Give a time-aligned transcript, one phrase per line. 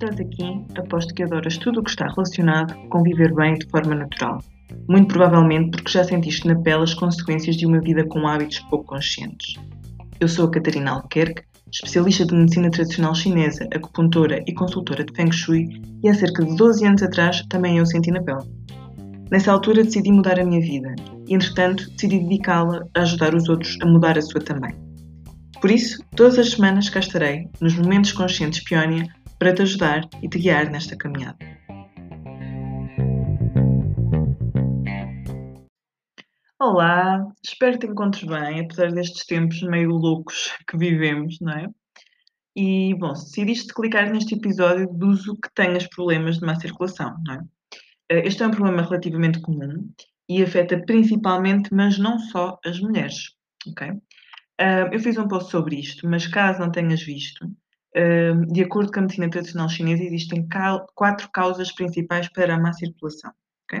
[0.00, 3.94] Estás aqui, aposto que adoras tudo o que está relacionado com viver bem de forma
[3.94, 4.38] natural.
[4.88, 8.86] Muito provavelmente porque já sentiste na pele as consequências de uma vida com hábitos pouco
[8.86, 9.54] conscientes.
[10.20, 15.32] Eu sou a Catarina Alquerque, especialista de medicina tradicional chinesa, acupuntora e consultora de Feng
[15.32, 18.48] Shui, e há cerca de 12 anos atrás também eu senti na pele.
[19.30, 20.94] Nessa altura decidi mudar a minha vida
[21.26, 24.87] e, entretanto, decidi dedicá-la a ajudar os outros a mudar a sua também.
[25.60, 30.28] Por isso, todas as semanas cá estarei, nos momentos conscientes Peónia, para te ajudar e
[30.28, 31.36] te guiar nesta caminhada.
[36.60, 41.66] Olá, espero que te encontres bem, apesar destes tempos meio loucos que vivemos, não é?
[42.54, 47.34] E, bom, se decidiste clicar neste episódio, deduzo que tenhas problemas de má circulação, não
[47.34, 47.40] é?
[48.10, 49.90] Eh, este é um problema relativamente comum
[50.28, 53.34] e afeta principalmente, mas não só, as mulheres,
[53.68, 54.00] ok?
[54.60, 58.90] Uh, eu fiz um post sobre isto, mas caso não tenhas visto, uh, de acordo
[58.90, 60.48] com a medicina tradicional chinesa, existem
[60.94, 63.32] quatro causas principais para a má circulação,
[63.64, 63.80] ok?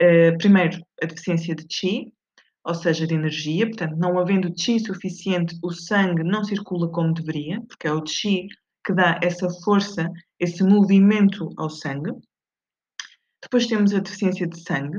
[0.00, 2.12] Uh, primeiro, a deficiência de Qi,
[2.64, 7.60] ou seja, de energia, portanto, não havendo Qi suficiente, o sangue não circula como deveria,
[7.68, 8.48] porque é o Qi
[8.86, 12.12] que dá essa força, esse movimento ao sangue.
[13.42, 14.98] Depois temos a deficiência de sangue,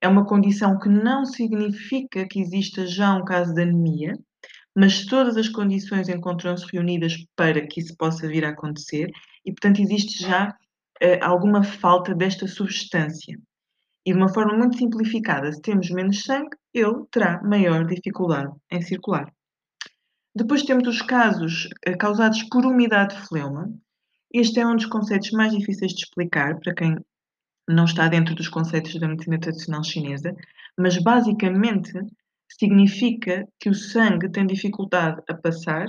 [0.00, 4.12] é uma condição que não significa que exista já um caso de anemia,
[4.76, 9.10] mas todas as condições encontram-se reunidas para que isso possa vir a acontecer
[9.44, 13.38] e, portanto, existe já uh, alguma falta desta substância.
[14.06, 18.82] E de uma forma muito simplificada, se temos menos sangue, ele terá maior dificuldade em
[18.82, 19.32] circular.
[20.36, 23.72] Depois temos os casos eh, causados por umidade de fleuma.
[24.32, 26.98] Este é um dos conceitos mais difíceis de explicar para quem
[27.68, 30.34] não está dentro dos conceitos da medicina tradicional chinesa,
[30.76, 31.92] mas basicamente
[32.58, 35.86] significa que o sangue tem dificuldade a passar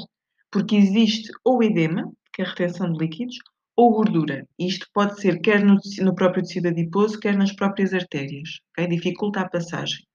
[0.52, 3.38] porque existe ou edema, que é a retenção de líquidos,
[3.76, 4.48] ou gordura.
[4.58, 8.62] Isto pode ser quer no, no próprio tecido adiposo, quer nas próprias artérias.
[8.72, 8.88] Okay?
[8.88, 10.06] Dificulta a passagem.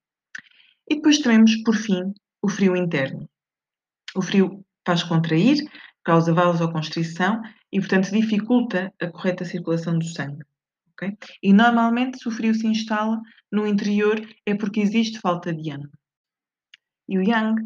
[0.89, 3.29] E depois temos, por fim, o frio interno.
[4.15, 5.63] O frio faz contrair,
[6.03, 7.41] causa vasoconstrição
[7.71, 10.43] e, portanto, dificulta a correta circulação do sangue.
[10.93, 11.15] Okay?
[11.41, 15.87] E normalmente, se o frio se instala no interior, é porque existe falta de yang.
[17.11, 17.57] E o yang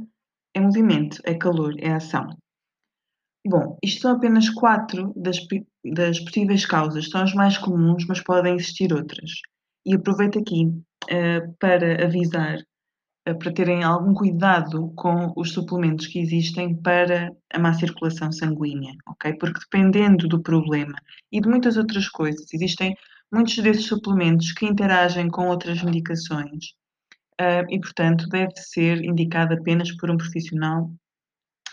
[0.56, 2.28] é movimento, é calor, é ação.
[3.48, 5.38] Bom, isto são apenas quatro das,
[5.84, 9.30] das possíveis causas, são as mais comuns, mas podem existir outras.
[9.86, 16.18] E aproveito aqui uh, para avisar, uh, para terem algum cuidado com os suplementos que
[16.18, 19.36] existem para a má circulação sanguínea, ok?
[19.38, 20.98] Porque dependendo do problema
[21.32, 22.96] e de muitas outras coisas, existem
[23.32, 26.74] muitos desses suplementos que interagem com outras medicações
[27.42, 30.92] uh, e, portanto, deve ser indicado apenas por um profissional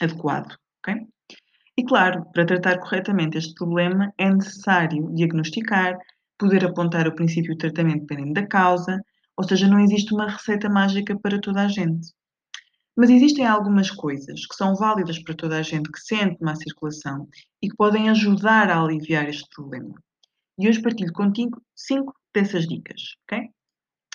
[0.01, 1.07] adequado, ok?
[1.77, 5.97] E claro, para tratar corretamente este problema é necessário diagnosticar,
[6.39, 9.01] poder apontar o princípio de tratamento dependendo da causa,
[9.37, 12.13] ou seja, não existe uma receita mágica para toda a gente.
[12.95, 17.27] Mas existem algumas coisas que são válidas para toda a gente que sente má circulação
[17.63, 19.95] e que podem ajudar a aliviar este problema.
[20.59, 23.49] E hoje partilho contigo cinco dessas dicas, ok?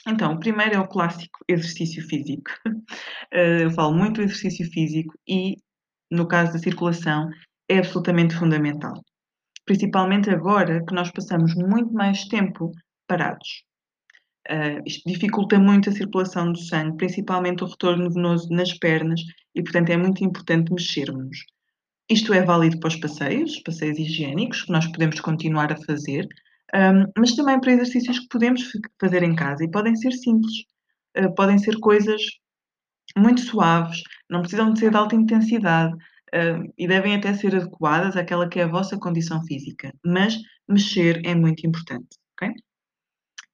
[0.07, 2.49] Então, o primeiro é o clássico exercício físico.
[3.29, 5.57] Eh, eu falo muito do exercício físico e,
[6.09, 7.29] no caso da circulação,
[7.67, 8.93] é absolutamente fundamental.
[9.65, 12.71] Principalmente agora que nós passamos muito mais tempo
[13.05, 13.65] parados.
[14.49, 19.19] Uh, isto dificulta muito a circulação do sangue, principalmente o retorno venoso nas pernas,
[19.53, 21.39] e portanto é muito importante mexermos.
[22.09, 26.25] Isto é válido para os passeios, passeios higiênicos, que nós podemos continuar a fazer,
[26.75, 28.61] um, mas também para exercícios que podemos
[28.99, 30.63] fazer em casa e podem ser simples,
[31.17, 32.21] uh, podem ser coisas
[33.17, 38.17] muito suaves, não precisam de ser de alta intensidade, uh, e devem até ser adequadas
[38.17, 42.17] àquela que é a vossa condição física, mas mexer é muito importante.
[42.33, 42.53] Okay?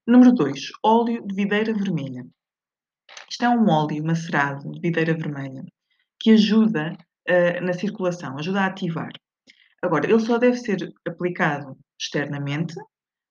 [0.08, 2.26] Número 2, óleo de videira vermelha.
[3.30, 5.64] Isto é um óleo macerado de videira vermelha
[6.20, 6.98] que ajuda
[7.30, 9.12] uh, na circulação, ajuda a ativar.
[9.82, 12.74] Agora, ele só deve ser aplicado externamente,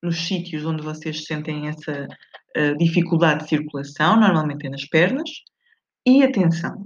[0.03, 2.07] nos sítios onde vocês sentem essa
[2.57, 5.31] uh, dificuldade de circulação, normalmente é nas pernas.
[6.05, 6.85] E atenção,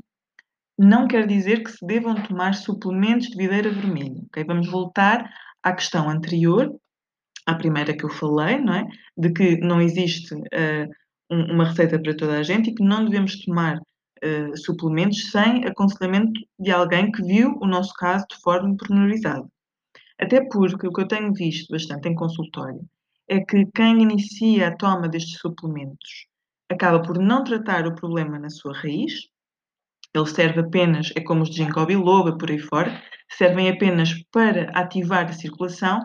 [0.78, 4.20] não quer dizer que se devam tomar suplementos de videira vermelha.
[4.26, 4.44] Okay?
[4.44, 5.30] Vamos voltar
[5.62, 6.74] à questão anterior,
[7.46, 8.86] à primeira que eu falei, não é?
[9.16, 10.88] de que não existe uh,
[11.30, 15.64] um, uma receita para toda a gente e que não devemos tomar uh, suplementos sem
[15.64, 19.46] aconselhamento de alguém que viu o nosso caso de forma pormenorizada.
[20.20, 22.86] Até porque o que eu tenho visto bastante em consultório
[23.28, 26.26] é que quem inicia a toma destes suplementos
[26.70, 29.12] acaba por não tratar o problema na sua raiz,
[30.14, 34.70] Ele serve apenas, é como os de ginkgo biloba, por aí fora, servem apenas para
[34.70, 36.00] ativar a circulação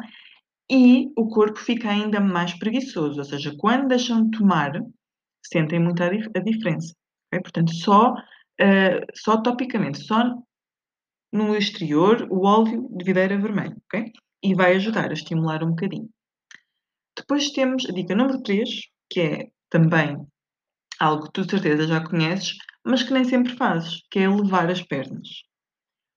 [0.70, 4.72] e o corpo fica ainda mais preguiçoso, ou seja, quando deixam de tomar,
[5.46, 6.94] sentem muito a, dif a diferença.
[7.28, 7.42] Okay?
[7.42, 10.24] Portanto, só, uh, só topicamente, só
[11.32, 14.12] no exterior, o óleo de videira vermelho, ok?
[14.44, 16.10] E vai ajudar a estimular um bocadinho.
[17.22, 18.70] Depois temos a dica número 3,
[19.08, 20.18] que é também
[21.00, 24.72] algo que tu de certeza já conheces, mas que nem sempre fazes, que é levar
[24.72, 25.28] as pernas.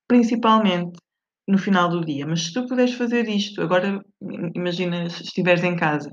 [0.08, 0.98] Principalmente
[1.46, 2.26] no final do dia.
[2.26, 4.02] Mas se tu puderes fazer isto, agora
[4.54, 6.10] imagina se estiveres em casa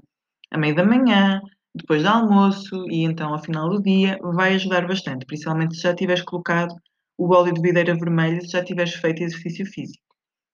[0.52, 1.40] a meio da manhã,
[1.74, 5.96] depois do almoço e então ao final do dia, vai ajudar bastante, principalmente se já
[5.96, 6.76] tiveres colocado
[7.18, 10.04] o óleo de videira vermelha, se já tiveres feito exercício físico.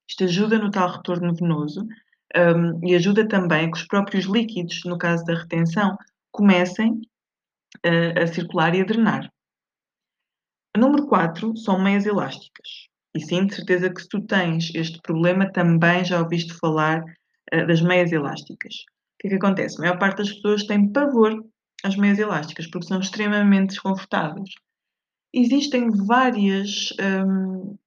[0.08, 1.84] Isto ajuda no tal retorno venoso
[2.36, 5.98] um, e ajuda também que os próprios líquidos, no caso da retenção,
[6.32, 7.02] comecem
[7.86, 9.32] uh, a circular e a drenar.
[10.76, 12.88] Número 4 são meias elásticas.
[13.16, 17.68] E sim, de certeza que se tu tens este problema, também já ouviste falar uh,
[17.68, 18.74] das meias elásticas.
[18.76, 19.78] O que é que acontece?
[19.78, 21.44] A maior parte das pessoas tem pavor
[21.84, 24.50] às meias elásticas, porque são extremamente desconfortáveis.
[25.34, 26.94] Existem várias
[27.26, 27.78] um,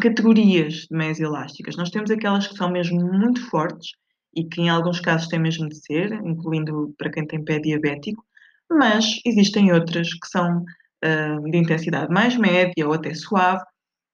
[0.00, 1.76] categorias de meias elásticas.
[1.76, 3.92] Nós temos aquelas que são mesmo muito fortes
[4.34, 8.24] e que em alguns casos têm mesmo de ser, incluindo para quem tem pé diabético,
[8.70, 13.64] mas existem outras que são uh, de intensidade mais média ou até suave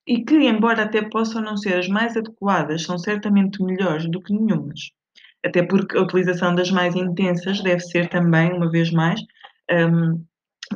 [0.06, 4.32] e que, embora até possam não ser as mais adequadas, são certamente melhores do que
[4.32, 4.90] nenhumas.
[5.44, 9.20] Até porque a utilização das mais intensas deve ser também, uma vez mais,
[9.70, 10.24] um,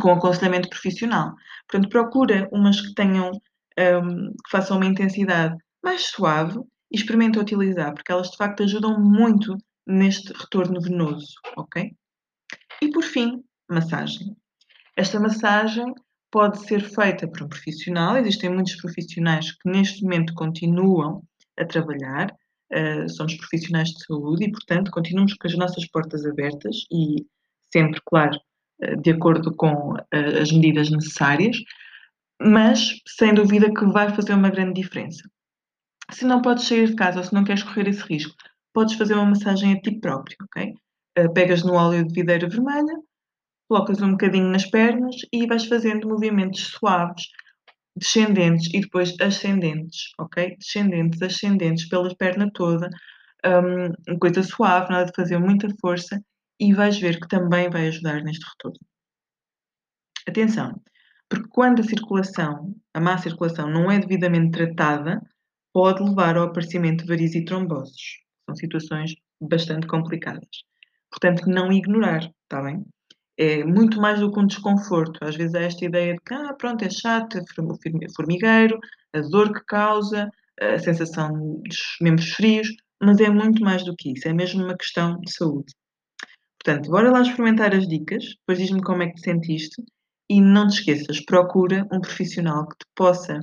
[0.00, 1.34] com aconselhamento profissional.
[1.68, 3.32] Portanto, procura umas que tenham,
[3.78, 6.58] um, que façam uma intensidade mais suave
[6.90, 9.56] e experimenta utilizar, porque elas de facto ajudam muito
[9.86, 11.92] neste retorno venoso, ok?
[12.82, 14.36] E por fim, massagem.
[14.96, 15.92] Esta massagem
[16.30, 21.22] pode ser feita por um profissional, existem muitos profissionais que neste momento continuam
[21.58, 22.30] a trabalhar,
[22.72, 27.24] uh, somos profissionais de saúde e, portanto, continuamos com as nossas portas abertas e
[27.72, 28.38] sempre, claro,
[28.82, 31.56] uh, de acordo com uh, as medidas necessárias,
[32.40, 35.22] mas sem dúvida que vai fazer uma grande diferença.
[36.10, 38.34] Se não podes sair de casa ou se não queres correr esse risco,
[38.72, 40.74] podes fazer uma massagem a ti próprio, ok?
[41.34, 42.94] pegas no óleo de videira vermelha,
[43.68, 47.24] colocas um bocadinho nas pernas e vais fazendo movimentos suaves,
[47.96, 50.56] descendentes e depois ascendentes, ok?
[50.58, 52.90] Descendentes, ascendentes pela perna toda,
[53.46, 56.20] um, coisa suave, nada de fazer muita força
[56.60, 58.78] e vais ver que também vai ajudar neste retorno.
[60.28, 60.82] Atenção,
[61.28, 65.20] porque quando a circulação, a má circulação, não é devidamente tratada,
[65.72, 68.18] pode levar ao aparecimento de varizes e tromboses.
[68.46, 70.48] São situações bastante complicadas.
[71.10, 72.84] Portanto, não ignorar, está bem?
[73.38, 75.22] é muito mais do que um desconforto.
[75.22, 77.42] Às vezes há esta ideia de que, ah, pronto, é chato, é
[78.14, 78.78] formigueiro,
[79.12, 80.30] a dor que causa,
[80.60, 82.68] a sensação dos membros frios,
[83.02, 85.72] mas é muito mais do que isso, é mesmo uma questão de saúde.
[86.62, 89.82] Portanto, bora lá experimentar as dicas, depois diz-me como é que te sentiste
[90.28, 93.40] e não te esqueças, procura um profissional que te possa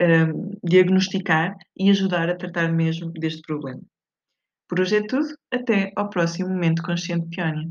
[0.00, 3.80] um, diagnosticar e ajudar a tratar mesmo deste problema.
[4.68, 7.70] Por hoje é tudo, até ao próximo Momento Consciente Peónia.